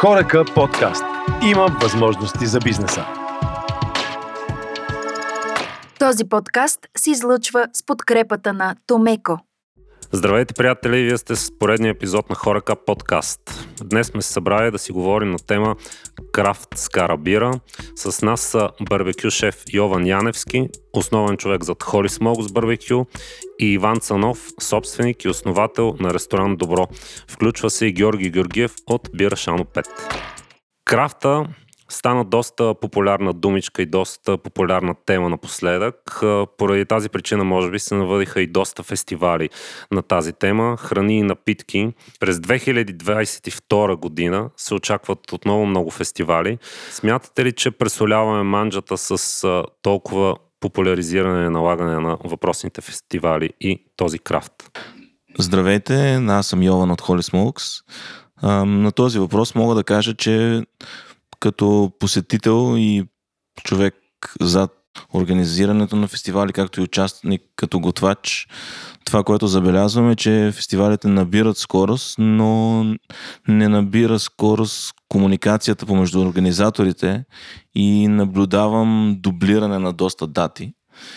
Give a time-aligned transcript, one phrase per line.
[0.00, 1.04] Хорака подкаст.
[1.50, 3.06] Има възможности за бизнеса.
[5.98, 9.38] Този подкаст се излъчва с подкрепата на Томеко.
[10.12, 11.02] Здравейте, приятели!
[11.02, 13.40] Вие сте с поредния епизод на Хорака подкаст.
[13.84, 15.76] Днес сме се събрали да си говорим на тема
[16.32, 17.60] Крафт с карабира.
[17.96, 23.04] С нас са барбекю шеф Йован Яневски, основен човек зад Холи Смог с барбекю
[23.58, 26.88] и Иван Цанов, собственик и основател на ресторант Добро.
[27.28, 29.84] Включва се и Георги Георгиев от Бира Шано 5.
[30.84, 31.46] Крафта
[31.88, 36.20] стана доста популярна думичка и доста популярна тема напоследък.
[36.58, 39.50] Поради тази причина, може би, се навъдиха и доста фестивали
[39.92, 40.76] на тази тема.
[40.76, 41.92] Храни и напитки.
[42.20, 46.58] През 2022 година се очакват отново много фестивали.
[46.90, 54.18] Смятате ли, че пресоляваме манджата с толкова популяризиране и налагане на въпросните фестивали и този
[54.18, 54.52] крафт?
[55.38, 57.84] Здравейте, аз съм Йован от Holy Smokes.
[58.64, 60.62] На този въпрос мога да кажа, че
[61.40, 63.04] като посетител и
[63.64, 63.94] човек
[64.40, 64.70] зад
[65.14, 68.48] организирането на фестивали, както и участник като готвач.
[69.04, 72.84] Това, което забелязваме, че фестивалите набират скорост, но
[73.48, 77.24] не набира скорост комуникацията помежду организаторите
[77.74, 80.72] и наблюдавам дублиране на доста дати,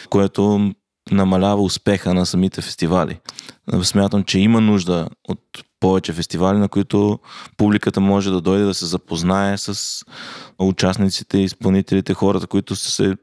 [0.10, 0.72] което
[1.12, 3.20] намалява успеха на самите фестивали.
[3.84, 5.40] Смятам, че има нужда от
[5.82, 7.20] повече фестивали, на които
[7.58, 10.04] публиката може да дойде да се запознае с
[10.60, 13.16] участниците, изпълнителите, хората, които са се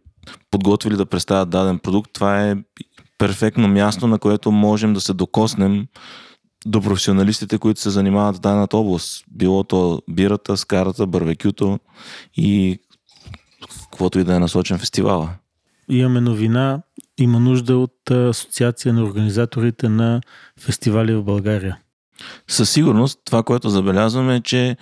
[0.51, 2.11] подготвили да представят даден продукт.
[2.13, 2.57] Това е
[3.19, 5.87] перфектно място, на което можем да се докоснем
[6.67, 9.25] до професионалистите, които се занимават в дадената област.
[9.31, 11.79] Било то бирата, скарата, барбекюто
[12.37, 12.79] и
[13.83, 15.31] каквото и да е насочен фестивала.
[15.89, 16.83] Имаме новина.
[17.19, 20.21] Има нужда от асоциация на организаторите на
[20.61, 21.79] фестивали в България.
[22.49, 24.77] Със сигурност това, което забелязваме е, че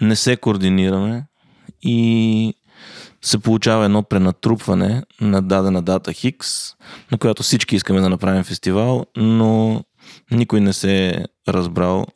[0.00, 1.24] не се координираме
[1.82, 2.54] и
[3.22, 6.48] се получава едно пренатрупване на дадена дата Хикс,
[7.12, 9.84] на която всички искаме да направим фестивал, но
[10.30, 12.06] никой не се е разбрал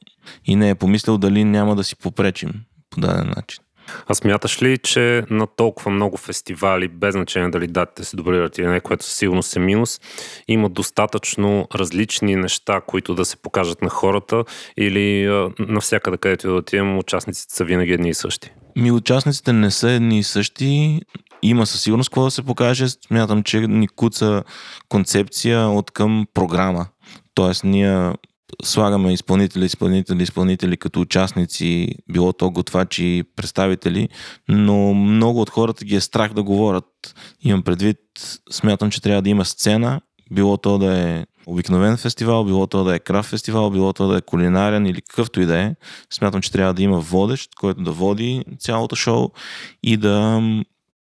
[0.44, 2.52] и не е помислил дали няма да си попречим
[2.90, 3.65] по даден начин.
[4.06, 8.66] А смяташ ли, че на толкова много фестивали, без значение дали датите се дублират или
[8.66, 10.00] не, което със сигурност е минус,
[10.48, 14.44] има достатъчно различни неща, които да се покажат на хората
[14.76, 18.50] или навсякъде където да отидем, участниците са винаги едни и същи?
[18.76, 21.00] Ми участниците не са едни и същи.
[21.42, 22.88] Има със сигурност какво да се покаже.
[22.88, 24.44] Смятам, че ни куца
[24.88, 26.86] концепция от към програма.
[27.34, 28.12] Тоест, ние
[28.64, 34.08] слагаме изпълнители, изпълнители, изпълнители като участници, било то готвачи, представители,
[34.48, 36.84] но много от хората ги е страх да говорят.
[37.40, 37.98] Имам предвид,
[38.50, 42.94] смятам, че трябва да има сцена, било то да е обикновен фестивал, било то да
[42.94, 45.74] е крафт фестивал, било то да е кулинарен или какъвто и да е.
[46.12, 49.30] Смятам, че трябва да има водещ, който да води цялото шоу
[49.82, 50.42] и да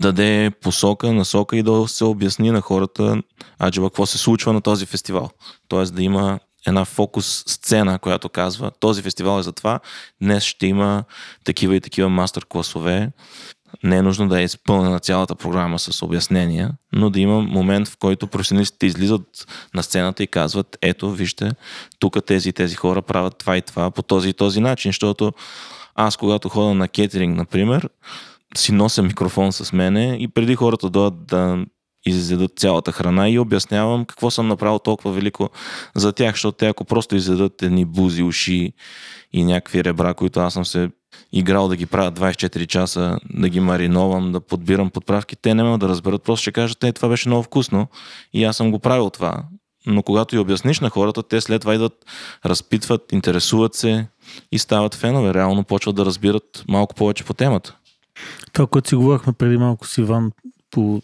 [0.01, 3.21] даде посока, насока и да се обясни на хората
[3.63, 5.29] аджеба какво се случва на този фестивал.
[5.67, 9.79] Тоест да има една фокус сцена, която казва този фестивал е за това,
[10.21, 11.03] днес ще има
[11.43, 13.11] такива и такива мастер класове.
[13.83, 17.97] Не е нужно да е изпълнена цялата програма с обяснения, но да има момент, в
[17.97, 19.21] който професионалистите излизат
[19.73, 21.51] на сцената и казват, ето, вижте,
[21.99, 25.31] тук тези и тези хора правят това и това по този и този начин, защото
[25.95, 27.89] аз, когато ходя на кетеринг, например,
[28.57, 31.65] си нося микрофон с мене и преди хората дойдат да
[32.05, 35.49] изядат цялата храна и обяснявам какво съм направил толкова велико
[35.95, 38.73] за тях, защото те ако просто изядат едни бузи, уши
[39.33, 40.89] и някакви ребра, които аз съм се
[41.31, 45.89] играл да ги правя 24 часа, да ги мариновам, да подбирам подправки, те няма да
[45.89, 47.87] разберат, просто ще кажат, е, това беше много вкусно
[48.33, 49.43] и аз съм го правил това.
[49.85, 52.05] Но когато и обясниш на хората, те след това идват,
[52.45, 54.07] разпитват, интересуват се
[54.51, 55.33] и стават фенове.
[55.33, 57.75] Реално почват да разбират малко повече по темата.
[58.53, 60.31] Това, което си говорихме преди малко с Иван
[60.71, 61.01] по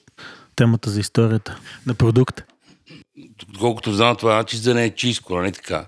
[0.56, 2.44] темата за историята на продукта.
[3.60, 5.86] Колкото знам, това значи за нечиско, нали така?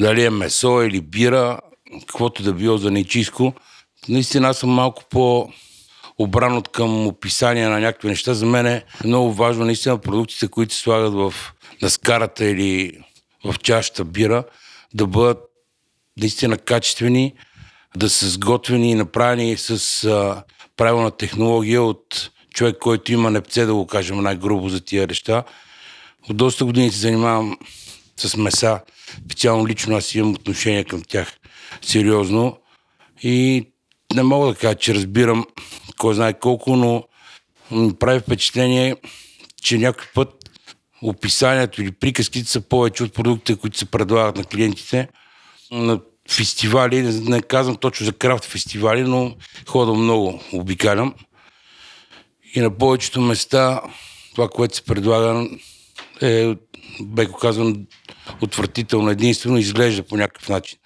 [0.00, 1.58] Дали е месо или бира,
[2.00, 3.52] каквото да било за нечиско.
[4.08, 5.48] Наистина аз съм малко по
[6.18, 8.34] обран от към описание на някакви неща.
[8.34, 11.34] За мен е много важно наистина продуктите, които се слагат в
[11.82, 12.98] наскарата или
[13.44, 14.44] в чашата бира,
[14.94, 15.38] да бъдат
[16.20, 17.34] наистина качествени,
[17.96, 20.42] да са сготвени и направени с а,
[20.76, 25.44] правилна технология от човек, който има непце, да го кажем най-грубо за тия неща.
[26.30, 27.58] От доста години се занимавам
[28.16, 28.80] с меса.
[29.24, 31.32] Специално лично аз имам отношение към тях
[31.82, 32.58] сериозно.
[33.22, 33.66] И
[34.14, 35.46] не мога да кажа, че разбирам
[35.98, 37.04] кой знае колко, но
[37.70, 38.96] ми прави впечатление,
[39.62, 40.50] че някой път
[41.02, 45.08] описанието или приказките са повече от продуктите, които се предлагат на клиентите.
[45.70, 46.00] На
[46.30, 49.36] фестивали, не, казвам точно за крафт фестивали, но
[49.68, 51.14] хода много, обикалям.
[52.56, 53.82] И на повечето места
[54.34, 55.48] това, което се предлага
[56.22, 56.56] е,
[57.00, 57.86] беко казвам,
[58.42, 60.78] отвратително, единствено изглежда по някакъв начин.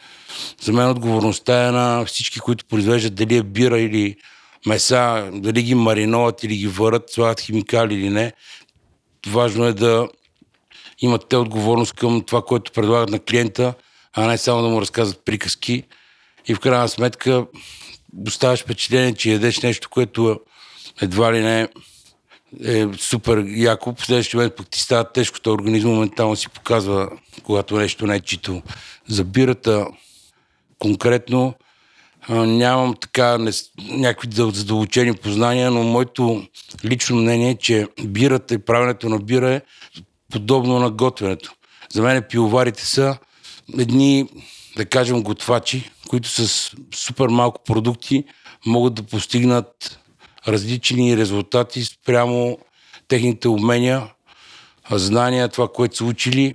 [0.62, 4.16] За мен отговорността е на всички, които произвеждат дали е бира или
[4.66, 8.32] меса, дали ги мариноват или ги върят, слагат химикали или не.
[9.26, 10.08] Важно е да
[11.00, 13.74] имат те отговорност към това, което предлагат на клиента,
[14.12, 15.84] а не само да му разказват приказки.
[16.48, 17.46] И в крайна сметка
[18.26, 20.40] оставаш впечатление, че ядеш нещо, което
[21.00, 21.68] едва ли не
[22.64, 23.94] е супер яко.
[23.98, 27.08] В следващия момент пък ти става тежкото организъм, моментално си показва,
[27.42, 28.62] когато нещо не е чито.
[29.08, 29.86] За бирата
[30.78, 31.54] конкретно
[32.28, 33.50] нямам така не,
[33.88, 36.46] някакви задълбочени познания, но моето
[36.84, 39.60] лично мнение е, че бирата и правенето на бира е
[40.32, 41.52] подобно на готвенето.
[41.92, 43.18] За мен пивоварите са
[43.78, 44.28] едни,
[44.76, 48.24] да кажем, готвачи, които с супер малко продукти
[48.66, 50.00] могат да постигнат
[50.48, 52.58] различни резултати спрямо
[53.08, 54.02] техните умения,
[54.90, 56.54] знания, това, което са учили,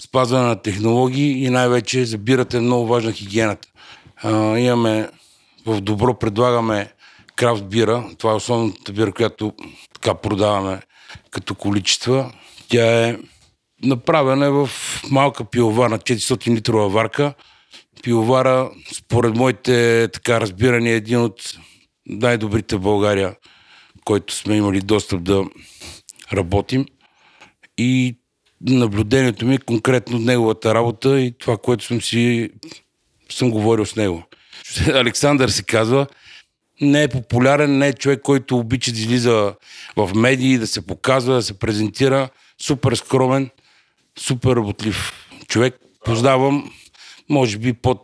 [0.00, 3.68] спазване на технологии и най-вече забирате много важна хигиената.
[4.16, 5.08] А, имаме
[5.66, 6.92] в добро предлагаме
[7.36, 8.04] крафт бира.
[8.18, 9.52] Това е основната бира, която
[9.92, 10.80] така продаваме
[11.30, 12.32] като количества.
[12.68, 13.18] Тя е
[13.84, 14.70] направена в
[15.10, 17.34] малка пиловарна, 400 литрова варка.
[18.02, 21.58] Пиловара, според моите така разбирания, е един от
[22.08, 23.36] най-добрите в България,
[24.04, 25.44] който сме имали достъп да
[26.32, 26.86] работим.
[27.78, 28.16] И
[28.60, 32.50] наблюдението ми е конкретно неговата работа и това, което съм си
[33.32, 34.22] съм говорил с него.
[34.94, 36.06] Александър се казва,
[36.80, 39.54] не е популярен, не е човек, който обича да излиза
[39.96, 42.28] в медии, да се показва, да се презентира.
[42.62, 43.50] Супер скромен,
[44.18, 45.12] супер работлив
[45.48, 45.80] човек.
[46.04, 46.72] Познавам,
[47.28, 48.02] може би, под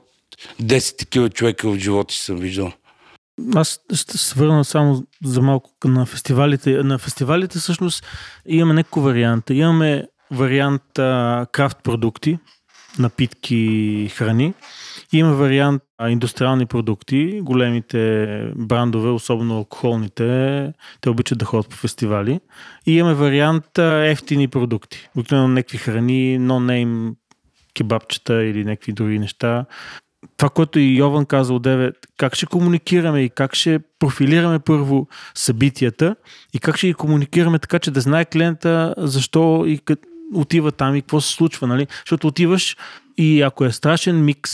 [0.62, 2.72] 10 такива човека в живота си съм виждал.
[3.54, 6.82] Аз ще се върна само за малко на фестивалите.
[6.82, 8.06] На фестивалите всъщност
[8.46, 9.54] имаме няколко варианта.
[9.54, 12.38] Имаме вариант а, крафт продукти,
[12.98, 14.54] напитки, храни.
[15.12, 22.40] Има вариант а, индустриални продукти, големите брандове, особено алкохолните, те обичат да ходят по фестивали.
[22.86, 27.14] И имаме вариант а, ефтини продукти, обикновено някакви храни, но-нейм
[27.74, 29.64] кебабчета или някакви други неща.
[30.36, 36.16] Това, което и Йован каза одеве, как ще комуникираме и как ще профилираме първо събитията
[36.54, 39.98] и как ще ги комуникираме така, че да знае клиента защо и къд
[40.34, 41.86] отива там и какво се случва, нали?
[42.04, 42.76] Защото отиваш
[43.16, 44.50] и ако е страшен микс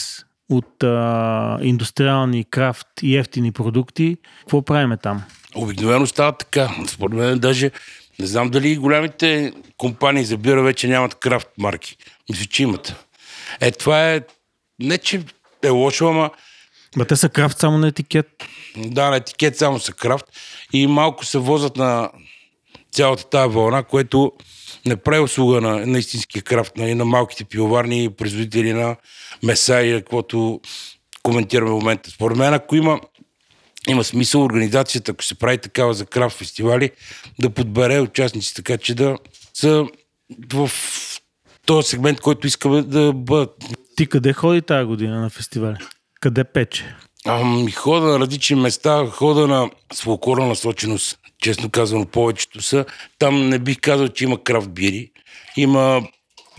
[0.51, 5.23] от а, индустриални, крафт и ефтини продукти, какво правиме там?
[5.55, 6.71] Обикновено става така.
[6.87, 7.71] Според мен даже
[8.19, 11.97] не знам дали голямите компании за бира вече нямат крафт марки.
[12.31, 13.07] Мисля, че имат.
[13.61, 14.21] Е, това е
[14.79, 15.23] не, че
[15.65, 16.31] е лошо, ама
[16.97, 18.27] Ма те са крафт само на етикет.
[18.77, 20.27] да, на етикет само са крафт
[20.73, 22.11] и малко се возят на
[22.93, 24.33] цялата тази вълна, което
[24.87, 28.97] не прави услуга на, на истинския крафт, на, на малките пивоварни производители на
[29.43, 30.61] меса и каквото
[31.23, 32.11] коментираме в момента.
[32.11, 33.01] Според мен, ако има,
[33.89, 36.91] има смисъл организацията, ако се прави такава за крафт фестивали,
[37.39, 39.19] да подбере участници така, че да
[39.55, 39.87] са
[40.53, 40.71] в
[41.67, 43.57] този сегмент, който искаме да бъдат.
[44.01, 45.77] Ти къде ходи тази година на фестивали?
[46.21, 46.95] Къде пече?
[47.27, 52.85] Ами, хода на различни места, хода на с фолклорна насоченост, честно казано, повечето са.
[53.19, 55.11] Там не бих казал, че има крафт бири.
[55.57, 56.03] Има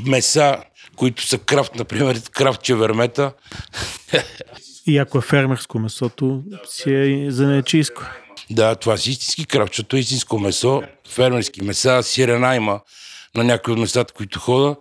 [0.08, 0.58] меса,
[0.96, 3.34] които са крафт, например, крафт чевермета.
[4.88, 8.04] И ако е фермерско месото, си е занечийско.
[8.50, 12.80] Да, това си истински крафт, защото е истинско месо, фермерски меса, сирена има
[13.36, 14.76] на някои от местата, които хода.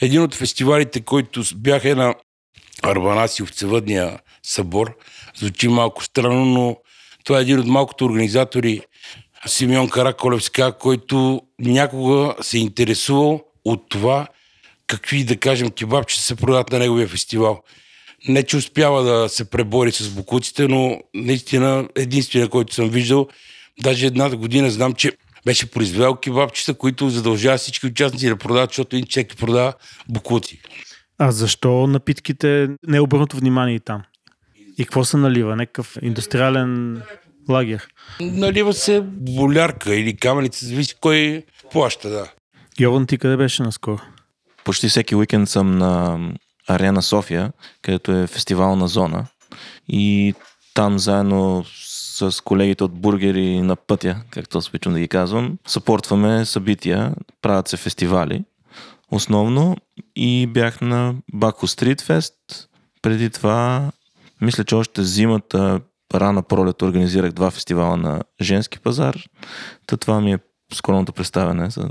[0.00, 2.14] Един от фестивалите, които бяха е на
[2.82, 4.96] Арбанаси, овцевъдния събор,
[5.36, 6.76] звучи малко странно, но
[7.24, 8.80] това е един от малкото организатори,
[9.46, 14.26] Симеон Караколевска, който някога се е интересувал от това
[14.86, 17.62] какви, да кажем, кебабчета се продават на неговия фестивал.
[18.28, 23.28] Не, че успява да се пребори с букуците, но наистина единствения, който съм виждал,
[23.80, 25.12] даже едната година знам, че
[25.46, 29.74] беше произвел кебабчета, които задължава всички участници да продават, защото един човек продава
[30.08, 30.60] букуци.
[31.18, 34.02] А защо напитките не е обърнато внимание и там?
[34.78, 35.56] И какво се налива?
[35.56, 37.02] Някакъв индустриален
[37.48, 37.86] лагер.
[38.20, 42.32] Налива се болярка или каменица, зависи кой плаща, да.
[42.80, 44.02] Йован, ти къде беше наскоро?
[44.64, 46.18] Почти всеки уикенд съм на
[46.68, 49.26] Арена София, където е фестивална зона.
[49.88, 50.34] И
[50.74, 51.64] там заедно
[52.30, 57.68] с колегите от Бургери на пътя, както аз обичам да ги казвам, съпортваме събития, правят
[57.68, 58.44] се фестивали
[59.10, 59.76] основно
[60.16, 62.34] и бях на Бако Стрит Фест,
[63.02, 63.90] преди това,
[64.40, 65.80] мисля, че още зимата,
[66.14, 69.16] рана пролет, организирах два фестивала на женски пазар.
[69.86, 70.38] Та това ми е
[70.74, 71.88] скромното представяне за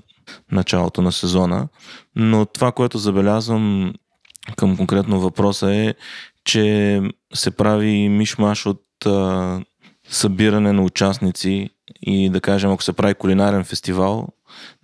[0.51, 1.67] началото на сезона.
[2.15, 3.93] Но това, което забелязвам
[4.57, 5.93] към конкретно въпроса е,
[6.45, 7.01] че
[7.33, 8.83] се прави мишмаш от
[10.11, 11.69] събиране на участници
[12.01, 14.27] и да кажем, ако се прави кулинарен фестивал,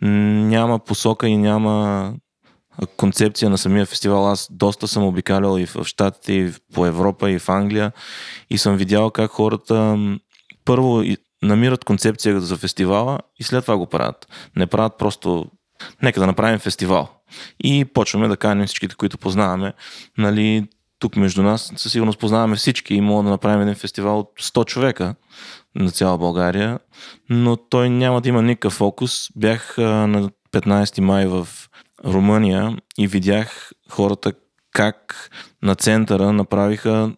[0.01, 2.13] няма посока и няма
[2.97, 4.27] концепция на самия фестивал.
[4.27, 7.91] Аз доста съм обикалял и в Штатите, и по Европа, и в Англия
[8.49, 9.97] и съм видял как хората
[10.65, 11.03] първо
[11.41, 14.27] намират концепция за фестивала и след това го правят.
[14.55, 15.45] Не правят просто
[16.01, 17.09] нека да направим фестивал.
[17.63, 19.73] И почваме да каним всичките, които познаваме.
[20.17, 20.67] Нали,
[20.99, 24.65] тук между нас със сигурност познаваме всички и мога да направим един фестивал от 100
[24.65, 25.15] човека
[25.75, 26.79] на цяла България,
[27.29, 29.27] но той няма да има никакъв фокус.
[29.35, 31.47] Бях на 15 май в
[32.05, 34.33] Румъния и видях хората
[34.71, 35.29] как
[35.63, 37.11] на центъра направиха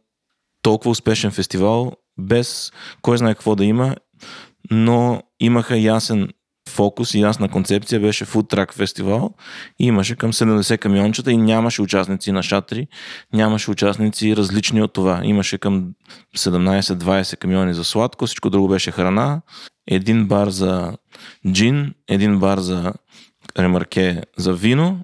[0.62, 2.72] толкова успешен фестивал, без
[3.02, 3.96] кой знае какво да има,
[4.72, 6.30] но имаха ясен
[6.70, 9.34] фокус и ясна концепция беше Food Truck фестивал
[9.80, 12.88] и имаше към 70 камиончета и нямаше участници на шатри,
[13.34, 15.22] нямаше участници различни от това.
[15.24, 15.92] Имаше към
[16.38, 19.42] 17-20 камиони за сладко, всичко друго беше храна,
[19.88, 20.98] един бар за
[21.52, 22.94] джин, един бар за
[23.60, 25.00] ремарке за вино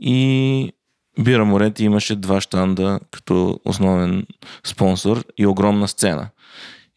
[0.00, 0.72] и
[1.20, 4.26] Бира Морети имаше два штанда като основен
[4.66, 6.28] спонсор и огромна сцена.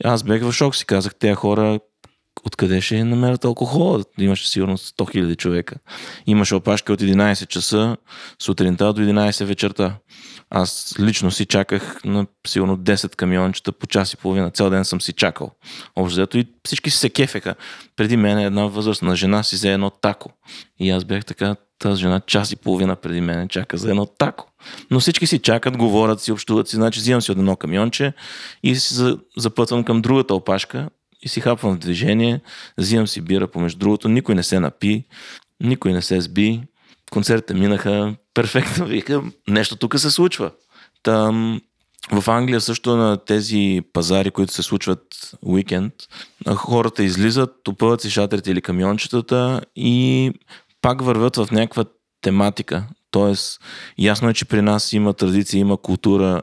[0.03, 1.79] Аз бех в шок, си казах, тези хора
[2.45, 4.03] откъде ще намерят алкохола?
[4.17, 5.75] Имаше сигурно 100 000 човека.
[6.27, 7.97] Имаше опашки от 11 часа
[8.41, 9.95] сутринта до 11 вечерта.
[10.49, 14.51] Аз лично си чаках на сигурно 10 камиончета по час и половина.
[14.51, 15.51] Цял ден съм си чакал.
[15.95, 17.55] Общо и всички се кефеха.
[17.95, 20.29] Преди мен една възрастна жена си взе едно тако.
[20.79, 24.47] И аз бях така, тази жена час и половина преди мен чака за едно тако.
[24.91, 26.75] Но всички си чакат, говорят си, общуват си.
[26.75, 28.13] Значи взимам си от едно камионче
[28.63, 30.89] и си запътвам към другата опашка
[31.25, 32.41] и си хапвам в движение,
[32.77, 35.03] взимам си бира помежду другото, никой не се напи,
[35.59, 36.61] никой не се сби,
[37.11, 40.51] концертите минаха перфектно, викам, нещо тук се случва.
[41.03, 41.61] Там,
[42.11, 45.01] в Англия също на тези пазари, които се случват
[45.41, 45.93] уикенд,
[46.55, 50.31] хората излизат, опъват си шатрите или камиончетата и
[50.81, 51.85] пак вървят в някаква
[52.21, 52.87] тематика.
[53.11, 53.59] Тоест,
[53.97, 56.41] ясно е, че при нас има традиция, има култура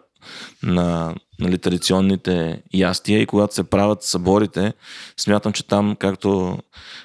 [0.62, 4.73] на нали, традиционните ястия и когато се правят съборите,
[5.17, 6.59] смятам, че там, както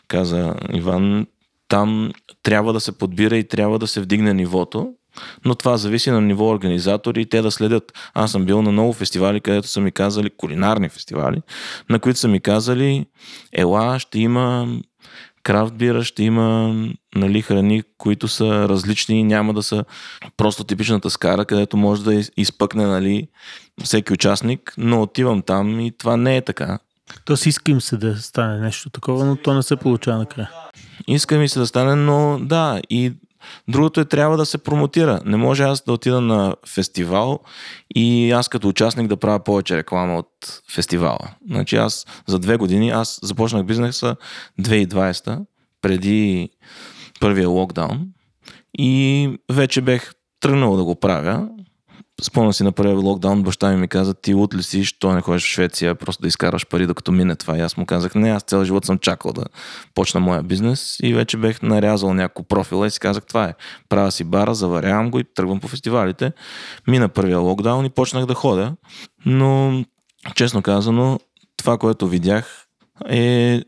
[0.07, 1.27] каза Иван,
[1.67, 2.11] там
[2.43, 4.93] трябва да се подбира и трябва да се вдигне нивото,
[5.45, 7.93] но това зависи на ниво организатори и те да следят.
[8.13, 11.41] Аз съм бил на много фестивали, където са ми казали, кулинарни фестивали,
[11.89, 13.05] на които са ми казали,
[13.53, 14.67] ела, ще има
[15.43, 16.75] крафт бира, ще има
[17.15, 19.85] нали, храни, които са различни, няма да са
[20.37, 23.27] просто типичната скара, където може да изпъкне нали,
[23.83, 26.79] всеки участник, но отивам там и това не е така.
[27.25, 30.49] То си иска им се да стане нещо такова, но то не се получава накрая.
[31.07, 33.13] Иска ми се да стане, но да, и
[33.67, 35.21] Другото е трябва да се промотира.
[35.25, 37.39] Не може аз да отида на фестивал
[37.95, 41.29] и аз като участник да правя повече реклама от фестивала.
[41.49, 44.15] Значи аз за две години, аз започнах бизнеса
[44.61, 45.45] 2020,
[45.81, 46.49] преди
[47.19, 48.07] първия локдаун
[48.79, 51.47] и вече бех тръгнал да го правя
[52.21, 55.21] Спомням си на първия локдаун, баща ми ми каза, ти от ли си, що не
[55.21, 57.57] ходиш в Швеция, просто да изкараш пари докато мине това.
[57.57, 59.45] И аз му казах, не, аз цял живот съм чакал да
[59.95, 63.53] почна моя бизнес и вече бех нарязал няколко профила и си казах, това е.
[63.89, 66.31] Правя си бара, заварявам го и тръгвам по фестивалите.
[66.87, 68.75] Мина първия локдаун и почнах да ходя.
[69.25, 69.83] Но,
[70.35, 71.19] честно казано,
[71.57, 72.65] това, което видях
[73.09, 73.61] е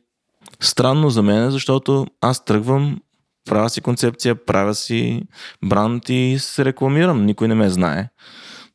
[0.60, 3.00] странно за мен, защото аз тръгвам
[3.46, 5.22] правя си концепция, правя си
[5.65, 7.25] бранд и се рекламирам.
[7.25, 8.10] Никой не ме знае.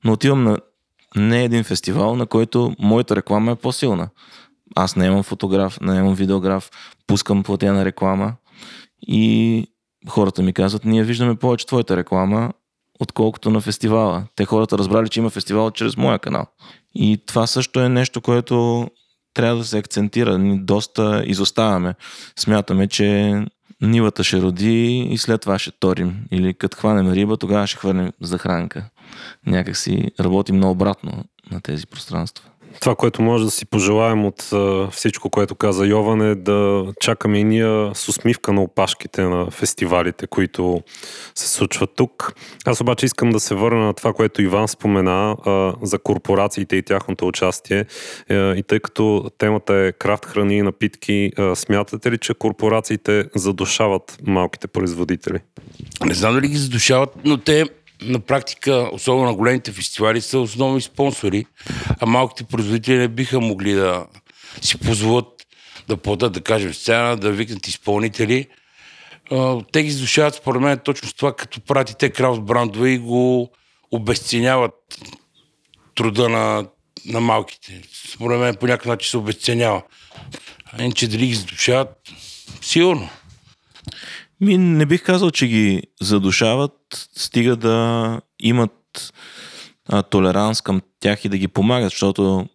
[0.04, 0.58] Но отивам на
[1.16, 4.08] не един фестивал, на който моята реклама е по-силна.
[4.76, 6.70] Аз не имам фотограф, не имам видеограф,
[7.06, 8.32] пускам платена реклама
[9.02, 9.66] и
[10.08, 12.52] хората ми казват, ние виждаме повече твоята реклама,
[13.00, 14.26] отколкото на фестивала.
[14.36, 16.46] Те хората разбрали, че има фестивал чрез моя канал.
[16.94, 18.88] И това също е нещо, което
[19.34, 20.38] трябва да се акцентира.
[20.38, 21.94] Ние доста изоставяме.
[22.38, 23.34] Смятаме, че
[23.84, 26.24] нивата ще роди и след това ще торим.
[26.30, 28.84] Или като хванем риба, тогава ще хвърнем захранка.
[29.46, 32.50] Някак си работим наобратно на тези пространства.
[32.80, 34.50] Това, което може да си пожелаем от
[34.92, 40.26] всичко, което каза Йован е да чакаме и ние с усмивка на опашките на фестивалите,
[40.26, 40.82] които
[41.34, 42.34] се случват тук.
[42.66, 45.36] Аз обаче искам да се върна на това, което Иван спомена
[45.82, 47.84] за корпорациите и тяхното участие.
[48.28, 54.18] Е, и тъй като темата е крафт храни и напитки, смятате ли, че корпорациите задушават
[54.26, 55.38] малките производители?
[56.06, 57.64] Не знам дали ги задушават, но те
[58.02, 61.46] на практика, особено на големите фестивали, са основни спонсори,
[62.00, 64.06] а малките производители не биха могли да
[64.62, 65.26] си позволят
[65.88, 68.46] да платят, да кажем, сцена, да викнат изпълнители.
[69.72, 72.98] Те ги издушават, според мен, точно с това, като правят и те крафт брандове и
[72.98, 73.50] го
[73.90, 74.74] обесценяват
[75.94, 76.66] труда на,
[77.06, 77.82] на малките.
[78.12, 79.82] Според мен по някакъв начин се обесценява.
[80.72, 81.88] А иначе дали ги задушават,
[82.62, 83.08] сигурно.
[84.40, 89.12] Ми не бих казал, че ги задушават, стига да имат
[89.88, 92.46] а, толеранс към тях и да ги помагат, защото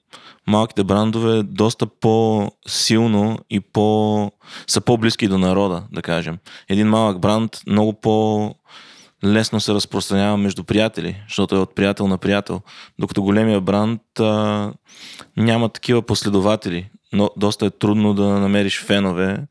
[0.47, 4.31] малките брандове доста по-силно и по...
[4.67, 6.37] са по-близки до народа, да кажем.
[6.69, 8.55] Един малък бранд много по
[9.23, 12.61] лесно се разпространява между приятели, защото е от приятел на приятел,
[12.99, 14.71] докато големия бранд а,
[15.37, 16.89] няма такива последователи.
[17.13, 19.47] Но доста е трудно да намериш фенове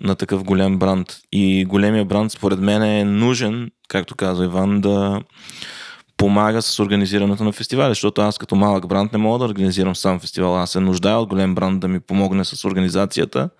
[0.00, 1.16] на такъв голям бранд.
[1.32, 5.20] И големия бранд, според мен, е нужен, както каза Иван, да
[6.20, 10.20] помага с организирането на фестивали, защото аз като малък бранд не мога да организирам сам
[10.20, 10.58] фестивал.
[10.58, 13.50] Аз се нуждая от голем бранд да ми помогне с организацията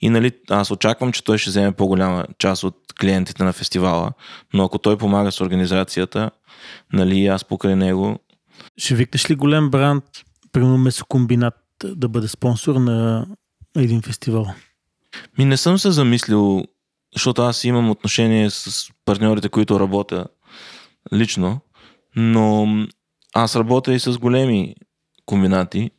[0.00, 4.12] и нали, аз очаквам, че той ще вземе по-голяма част от клиентите на фестивала,
[4.54, 6.30] но ако той помага с организацията,
[6.92, 8.18] нали, аз покрай него
[8.76, 10.04] Ще викнеш ли голем бранд,
[10.52, 11.54] примерно месокомбинат,
[11.84, 13.26] да бъде спонсор на
[13.76, 14.46] един фестивал?
[15.38, 16.64] Ми не съм се замислил,
[17.14, 20.26] защото аз имам отношение с партньорите, които работя
[21.12, 21.60] лично,
[22.16, 22.66] но
[23.34, 24.74] аз работя и с големи
[25.26, 25.90] комбинати.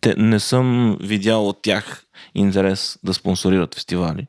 [0.00, 4.26] Те, не съм видял от тях интерес да спонсорират фестивали,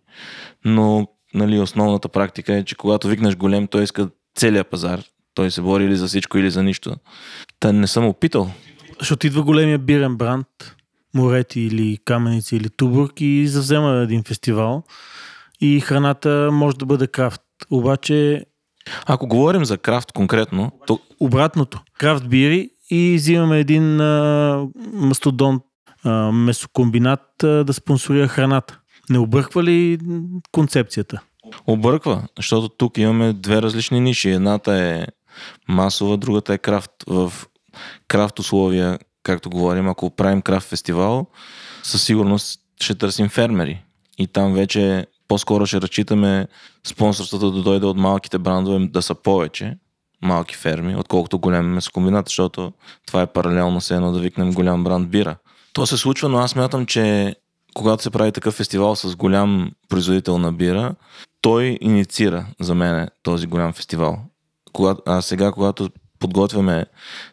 [0.65, 5.03] но нали, основната практика е, че когато викнеш голем, той иска целия пазар.
[5.34, 6.96] Той се бори или за всичко, или за нищо.
[7.60, 8.51] Та не съм опитал.
[9.00, 10.48] Защото идва големия бирен бранд,
[11.14, 14.84] Морети или Каменица или Тубург и завзема един фестивал
[15.62, 17.42] и храната може да бъде крафт.
[17.72, 18.46] Обаче
[19.06, 21.82] Ако говорим за крафт конкретно, то обратното.
[21.98, 25.64] Крафт бири и взимаме един а, мастодонт
[26.04, 28.80] а, месокомбинат а, да спонсорира храната.
[29.10, 30.00] Не обърква ли
[30.52, 31.22] концепцията?
[31.67, 34.30] Обърква, защото тук имаме две различни ниши.
[34.30, 35.08] Едната е
[35.67, 36.91] масова, другата е крафт.
[37.08, 37.34] В
[38.08, 41.28] крафт условия, както говорим, ако правим крафт фестивал,
[41.84, 43.84] със сигурност ще търсим фермери.
[44.18, 46.48] И там вече по-скоро ще разчитаме
[46.88, 49.78] спонсорството да дойде от малките брандове да са повече
[50.22, 52.74] малки ферми, отколкото голям месокомбинат, защото
[53.08, 55.36] това е паралелно с едно да викнем голям бранд бира.
[55.74, 57.36] То се случва, но аз мятам, че
[57.76, 60.96] когато се прави такъв фестивал с голям производител на бира,
[61.42, 64.20] той инициира за мен този голям фестивал.
[64.74, 66.86] Когато, а сега, когато подготвяме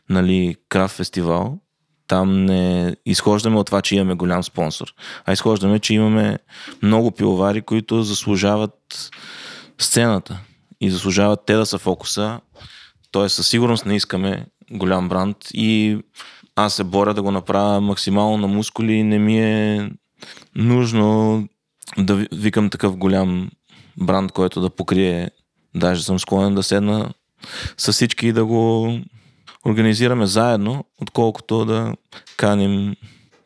[0.08, 1.58] нали, крафт фестивал,
[2.08, 6.38] там не изхождаме от това, че имаме голям спонсор, а изхождаме, че имаме
[6.82, 9.10] много пиловари, които заслужават
[9.78, 10.40] сцената
[10.80, 12.40] и заслужават те да са фокуса.
[13.10, 15.98] Тоест, със сигурност не искаме голям бранд и
[16.56, 19.02] аз се боря да го направя максимално на мускули.
[19.02, 19.90] Не ми е
[20.54, 21.42] нужно
[21.98, 23.50] да ви- викам такъв голям
[23.96, 25.30] бранд, който да покрие.
[25.74, 27.12] Даже съм склонен да седна
[27.76, 28.92] с всички и да го
[29.66, 31.94] организираме заедно, отколкото да
[32.36, 32.96] каним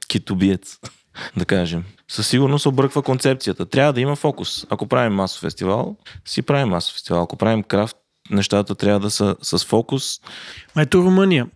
[0.09, 0.79] китобиец,
[1.37, 1.85] да кажем.
[2.09, 3.67] Със сигурност обърква концепцията.
[3.67, 4.67] Трябва да има фокус.
[4.71, 7.23] Ако правим масов фестивал, си правим масов фестивал.
[7.23, 7.97] Ако правим крафт,
[8.31, 10.21] нещата трябва да са с фокус.
[10.75, 11.47] А Ето Румъния.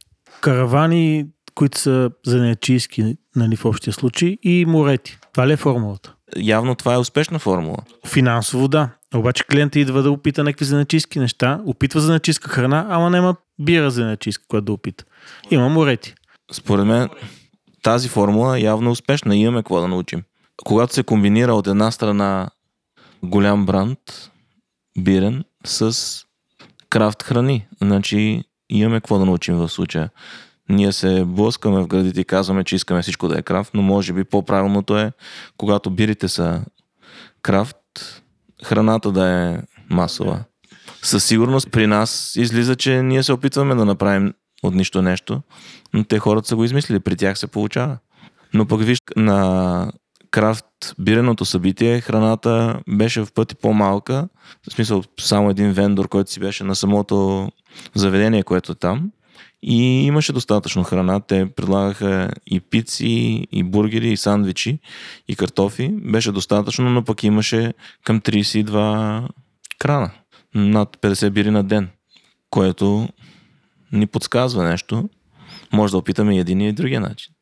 [0.41, 5.19] Каравани, които са занечийски нали, в общия случай и морети.
[5.33, 6.15] Това ли е формулата?
[6.37, 7.79] Явно това е успешна формула.
[8.07, 8.89] Финансово да.
[9.15, 14.45] Обаче клиента идва да опита някакви занечийски неща, опитва занечийска храна, ама няма бира занечийска,
[14.49, 15.05] която да опита.
[15.51, 16.15] Има морети.
[16.53, 17.09] Според мен
[17.83, 19.37] тази формула е явно успешна.
[19.37, 20.23] Имаме какво да научим.
[20.65, 22.51] Когато се комбинира от една страна
[23.23, 23.99] голям бранд,
[24.99, 25.97] бирен, с
[26.91, 30.11] крафт храни, значи имаме какво да научим в случая.
[30.69, 34.13] Ние се блъскаме в градите и казваме, че искаме всичко да е крафт, но може
[34.13, 35.13] би по-правилното е,
[35.57, 36.63] когато бирите са
[37.43, 38.22] крафт,
[38.65, 39.59] храната да е
[39.91, 40.45] масова.
[41.03, 45.43] Със сигурност при нас излиза, че ние се опитваме да направим от нищо нещо,
[45.95, 47.99] но те хората са го измислили, при тях се получава.
[48.55, 49.93] Но пък виж, на
[50.31, 54.29] крафт биреното събитие храната беше в пъти по-малка,
[54.69, 57.49] в смисъл само един вендор, който си беше на самото
[57.95, 59.11] заведение, което е там.
[59.63, 61.21] И имаше достатъчно храна.
[61.21, 64.79] Те предлагаха и пици, и бургери, и сандвичи,
[65.29, 65.89] и картофи.
[65.93, 69.29] Беше достатъчно, но пък имаше към 32
[69.79, 70.11] крана.
[70.55, 71.89] Над 50 бири на ден,
[72.51, 73.09] което
[73.93, 75.09] ни подсказва нещо.
[75.73, 77.33] Може да опитаме и един и другия начин.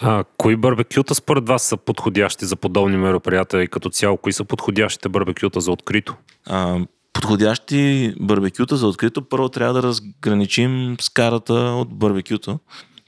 [0.00, 4.44] А, кои барбекюта според вас са подходящи за подобни мероприятия и като цяло, кои са
[4.44, 6.16] подходящите барбекюта за открито?
[6.46, 6.80] А,
[7.20, 12.58] подходящи барбекюта за открито, първо трябва да разграничим скарата от барбекюта.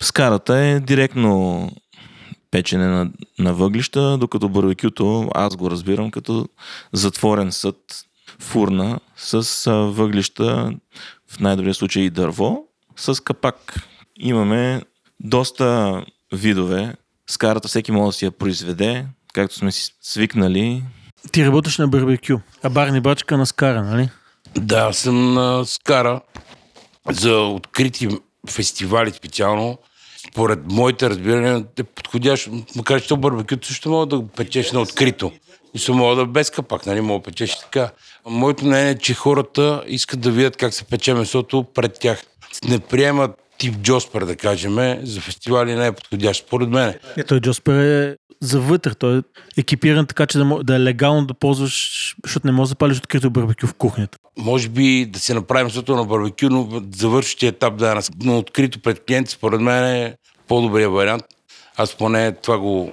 [0.00, 1.68] Скарата е директно
[2.50, 6.48] печене на, на въглища, докато барбекюто аз го разбирам като
[6.92, 7.76] затворен съд,
[8.38, 10.72] фурна с въглища,
[11.28, 12.64] в най-добрия случай и дърво,
[12.96, 13.88] с капак.
[14.16, 14.82] Имаме
[15.20, 16.00] доста
[16.32, 16.94] видове.
[17.26, 20.82] Скарата всеки може да си я произведе, както сме си свикнали.
[21.33, 24.09] Ти работиш на барбекю, а барни бачка на скара, нали?
[24.56, 26.20] Да, съм на Скара
[27.11, 28.09] за открити
[28.50, 29.78] фестивали специално.
[30.30, 32.50] Според моите разбирания е подходящо.
[32.76, 35.33] Макар че то барбекюто също мога да го печеш на открито.
[35.74, 37.00] И се мога да без капак, нали?
[37.00, 37.90] Мога да печеш така.
[38.26, 42.22] Моето мнение е, че хората искат да видят как се пече месото пред тях.
[42.68, 46.94] Не приемат тип Джоспер, да кажем, за фестивали не е подходящ, според мен.
[47.16, 49.22] Е, той Джоспер е за вътре, той е
[49.56, 53.30] екипиран така, че да, да е легално да ползваш, защото не можеш да палиш открито
[53.30, 54.18] барбекю в кухнята.
[54.38, 58.38] Може би да се направим месото на барбекю, но завършващия етап да е на, на
[58.38, 60.14] открито пред клиенти, според мен е
[60.48, 61.22] по-добрия вариант.
[61.76, 62.92] Аз поне това го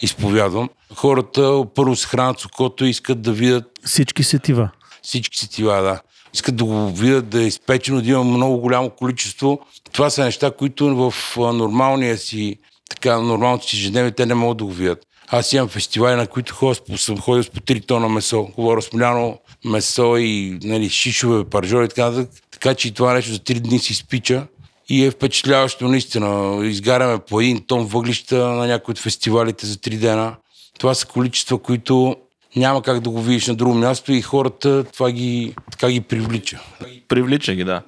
[0.00, 0.68] изповядвам.
[0.94, 4.70] Хората първо се хранят с окото и искат да видят Всички сетива.
[5.02, 6.00] всички сетива, да.
[6.34, 9.58] Искат да го видят, да е изпечено, да има много голямо количество.
[9.92, 12.56] Това са неща, които в нормалния си,
[12.90, 15.06] така, нормалното си ежедневие, те не могат да го видят.
[15.28, 18.48] Аз имам фестивали, на които по- съм ходил с по 3 тона месо.
[18.54, 22.26] Говоря с мляно месо и нали, шишове, паржоли и така.
[22.50, 24.46] Така че и това нещо за 3 дни си изпича.
[24.88, 26.60] И е впечатляващо наистина.
[26.66, 30.36] Изгаряме по един тон въглища на някои от фестивалите за 3 дена.
[30.78, 32.16] Това са количества, които
[32.56, 36.60] няма как да го видиш на друго място и хората това ги, така ги привлича.
[37.08, 37.82] Привлича ги, да.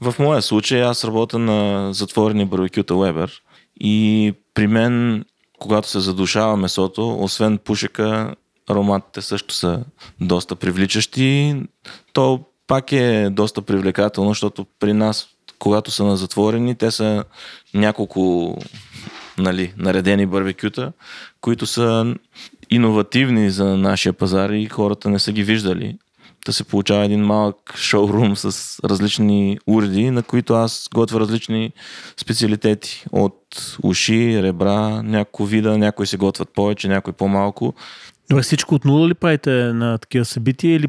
[0.00, 3.30] В моя случай аз работя на затворени барбекюта Weber
[3.80, 5.24] и при мен,
[5.58, 8.34] когато се задушава месото, освен пушека,
[8.68, 9.84] ароматите също са
[10.20, 11.56] доста привличащи.
[12.12, 15.28] То пак е доста привлекателно, защото при нас,
[15.58, 17.24] когато са на затворени, те са
[17.74, 18.56] няколко
[19.38, 20.92] нали, наредени барбекюта,
[21.40, 22.14] които са
[22.70, 25.98] иновативни за нашия пазар и хората не са ги виждали.
[26.46, 31.72] Да се получава един малък шоурум с различни уреди, на които аз готвя различни
[32.16, 33.04] специалитети.
[33.12, 37.74] От уши, ребра, няколко вида, някои се готвят повече, някои по-малко.
[38.30, 40.88] Добре, всичко от нула ли правите на такива събития или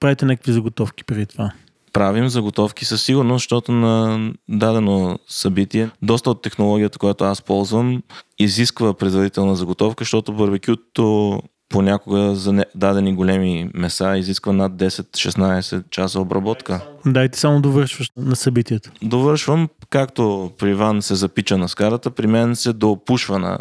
[0.00, 1.52] правите някакви заготовки преди това?
[1.92, 8.02] Правим заготовки със сигурност, защото на дадено събитие, доста от технологията, която аз ползвам,
[8.38, 11.38] изисква предварителна заготовка, защото барбекюто
[11.72, 16.80] понякога за дадени големи меса изисква над 10-16 часа обработка.
[17.06, 18.90] Дайте само довършваш на събитията.
[19.02, 23.58] Довършвам, както при Иван се запича на скарата, при мен се доопушва на,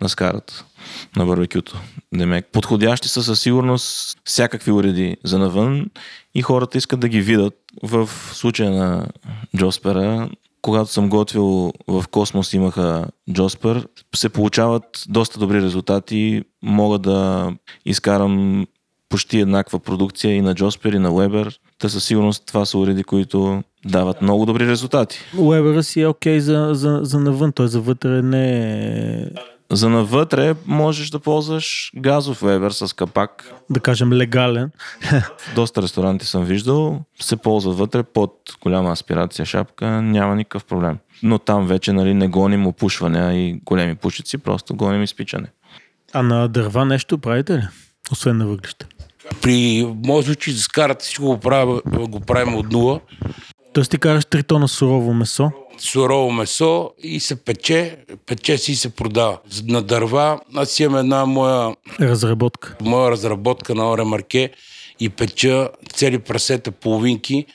[0.00, 0.64] на скарата,
[1.16, 1.80] на барбекюто.
[2.14, 5.86] Демек, подходящи са със сигурност всякакви уреди за навън
[6.34, 7.54] и хората искат да ги видят.
[7.82, 9.06] В случая на
[9.56, 10.28] Джоспера,
[10.62, 16.42] когато съм готвил в Космос имаха Джоспер, се получават доста добри резултати.
[16.62, 17.50] Мога да
[17.84, 18.66] изкарам
[19.08, 21.56] почти еднаква продукция и на Джоспер и на Weber.
[21.78, 25.18] Те със сигурност това са уреди, които дават много добри резултати.
[25.38, 28.48] Уебера си е окей за, за, за навън, той за вътре не
[29.22, 29.26] е,
[29.72, 33.52] За навътре можеш да ползваш газов Weber с капак.
[33.70, 34.70] да кажем, легален.
[35.54, 38.32] Доста ресторанти съм виждал, се ползва вътре под
[38.62, 40.98] голяма аспирация шапка, няма никакъв проблем.
[41.22, 45.46] Но там вече нали, не гоним опушване и големи пушици, просто гоним изпичане.
[46.12, 47.62] А на дърва нещо правите ли?
[48.12, 48.86] Освен на въглища.
[49.42, 49.86] При
[50.24, 53.00] случай за скарата всичко го правим, го правим от нула.
[53.72, 55.50] Тоест ти караш 3 тона сурово месо.
[55.78, 59.38] Сурово месо и се пече, пече си и се продава.
[59.64, 62.76] На дърва аз имам една моя, Разработка.
[62.80, 64.50] моя разработка на Оре Марке
[65.00, 67.46] и печа цели прасета половинки,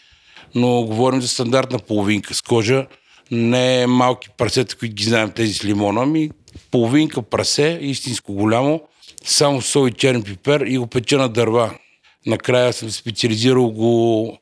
[0.56, 2.88] но говорим за стандартна половинка с кожа,
[3.32, 6.30] не малки прасета, които ги знаем тези с лимона, ами
[6.71, 8.82] половинка прасе, истинско голямо,
[9.25, 11.71] само сол и черен пипер и го печа на дърва.
[12.25, 14.38] Накрая съм специализирал го,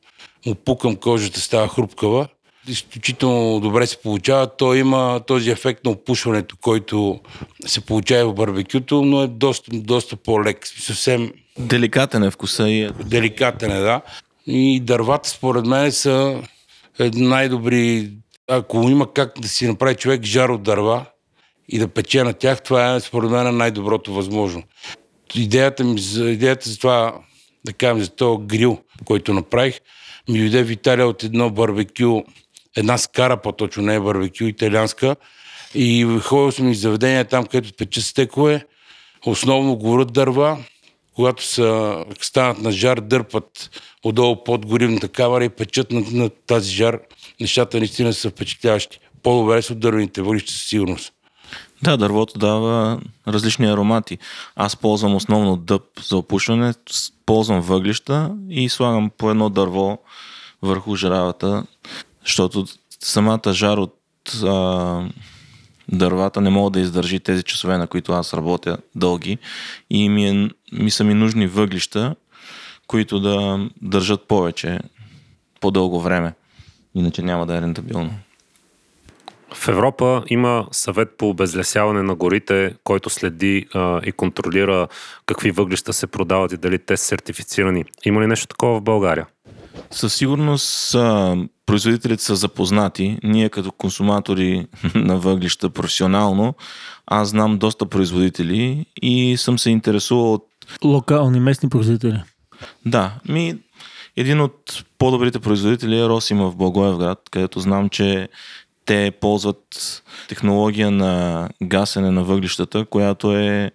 [0.46, 2.28] му пукам кожата, става хрупкава.
[2.68, 4.56] Изключително добре се получава.
[4.56, 7.20] Той има този ефект на опушването, който
[7.66, 10.66] се получава в барбекюто, но е доста, доста по-лек.
[10.66, 14.00] Съвсем Деликатен е вкуса и е деликатен е, да.
[14.46, 16.42] И дървата, според мен, са
[17.14, 18.10] най-добри.
[18.48, 21.04] Ако има как да си направи човек жар от дърва
[21.68, 24.62] и да пече на тях, това е, според мен, най-доброто възможно.
[25.34, 27.14] Идеята ми за, идеята за това,
[27.64, 29.80] да кажем, за този грил, който направих,
[30.28, 32.22] ми дойде в Италия от едно барбекю,
[32.76, 35.16] една скара по-точно, не е барбекю, италианска.
[35.74, 38.64] И ходил съм и в заведения там, където пече стекове,
[39.26, 40.58] основно горят дърва,
[41.14, 43.70] когато са, станат на жар, дърпат
[44.02, 46.98] отдолу под горивната камера и печат на, на тази жар.
[47.40, 48.98] Нещата наистина са впечатляващи.
[49.22, 51.12] По-добре са от дървените въглища със сигурност.
[51.82, 54.18] Да, дървото дава различни аромати.
[54.56, 56.74] Аз ползвам основно дъб за опушване,
[57.26, 59.98] ползвам въглища и слагам по едно дърво
[60.62, 61.64] върху жаравата,
[62.26, 62.64] защото
[63.00, 63.94] самата жар от
[64.44, 65.08] а,
[65.88, 69.38] дървата не мога да издържи тези часове, на които аз работя дълги
[69.90, 72.14] и ми, е, ми са ми нужни въглища,
[72.86, 74.78] които да държат повече,
[75.60, 76.34] по-дълго време.
[76.94, 78.10] Иначе няма да е рентабилно.
[79.54, 84.88] В Европа има съвет по обезлесяване на горите, който следи а, и контролира
[85.26, 87.84] какви въглища се продават и дали те са сертифицирани.
[88.04, 89.26] Има ли нещо такова в България?
[89.90, 93.18] Със сигурност а, производителите са запознати.
[93.22, 96.54] Ние като консуматори на въглища професионално,
[97.06, 100.46] аз знам доста производители и съм се интересувал от...
[100.84, 102.22] Локални местни производители.
[102.86, 103.58] Да, ми
[104.16, 108.28] един от по-добрите производители е Росима в Благоевград, където знам, че
[108.86, 113.70] те ползват технология на гасене на въглищата, която е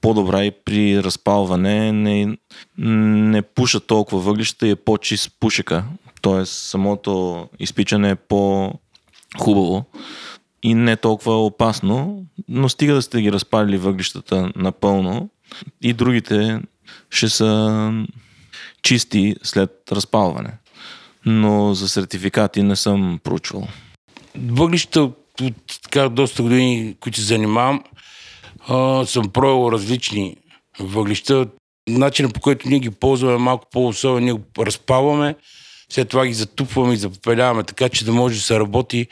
[0.00, 2.36] по-добра и при разпалване не,
[2.78, 5.84] не пушат толкова въглища и е по-чист пушека.
[6.20, 9.84] Тоест самото изпичане е по-хубаво
[10.62, 15.30] и не толкова опасно, но стига да сте ги разпалили въглищата напълно
[15.82, 16.60] и другите
[17.10, 17.92] ще са
[18.82, 20.58] чисти след разпалване.
[21.26, 23.68] Но за сертификати не съм проучвал.
[24.38, 25.18] Въглища от
[25.82, 27.84] така доста години, които се занимавам,
[28.68, 30.36] а, съм пробвал различни
[30.80, 31.46] въглища.
[31.88, 34.24] Начинът по който ние ги ползваме е малко по-особен.
[34.24, 35.34] Ние го разпалваме,
[35.88, 39.06] след това ги затупваме и запопеляваме, така че да може да се работи.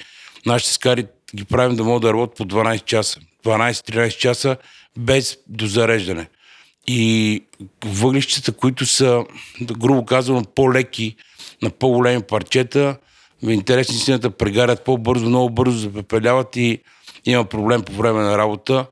[0.47, 1.07] Нашите скари
[1.37, 3.21] ги правим да могат да работят по 12 часа.
[3.45, 4.57] 12-13 часа
[4.99, 6.29] без дозареждане.
[6.87, 7.43] И
[7.85, 9.25] въглищата, които са,
[9.63, 11.17] грубо казано, по-леки
[11.63, 12.97] на по-големи парчета,
[13.43, 16.79] в интересни истината прегарят по-бързо, много бързо запепеляват и
[17.25, 18.87] има проблем по време на работа.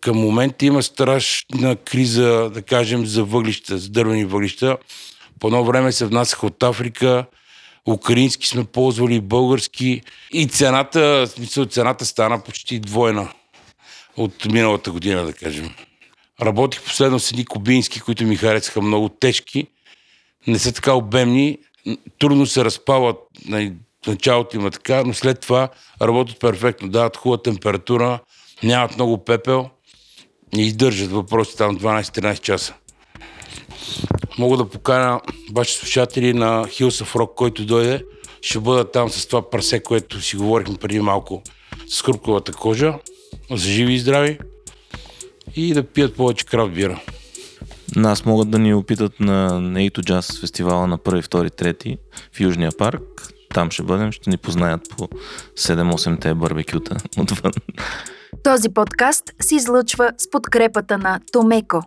[0.00, 4.76] Към момента има страшна криза, да кажем, за въглища, за дървени въглища.
[5.40, 7.24] По едно време се внасяха от Африка,
[7.88, 10.02] украински сме ползвали, български.
[10.32, 13.32] И цената, в смисъл, цената стана почти двойна
[14.16, 15.70] от миналата година, да кажем.
[16.42, 19.66] Работих последно с едни кубински, които ми харесаха много тежки.
[20.46, 21.58] Не са така обемни,
[22.18, 23.74] трудно се разпалват, нали,
[24.04, 25.68] в началото има така, но след това
[26.02, 28.18] работят перфектно, дават хубава температура,
[28.62, 29.70] нямат много пепел
[30.56, 32.74] и издържат въпроси там 12-13 часа.
[34.38, 35.20] Мога да поканя
[35.52, 38.04] вашите слушатели на Hills of Rock, който дойде.
[38.42, 41.42] Ще бъда там с това прасе, което си говорихме преди малко
[41.88, 42.94] с хрупковата кожа,
[43.50, 44.38] за живи и здрави
[45.56, 47.00] и да пият повече крафт бира.
[47.96, 51.98] Нас могат да ни опитат на A2 Jazz фестивала на 1, 2, 3
[52.32, 53.02] в Южния парк.
[53.54, 55.08] Там ще бъдем, ще ни познаят по
[55.58, 57.52] 7-8-те барбекюта отвън.
[58.42, 61.82] Този подкаст се излъчва с подкрепата на Томеко.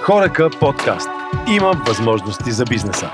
[0.00, 1.08] Хорека подкаст.
[1.48, 3.10] Има възможности за бизнеса.